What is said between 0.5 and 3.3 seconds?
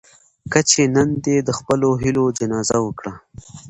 کچې نن دې د خپلو هيلو جنازه وکړه.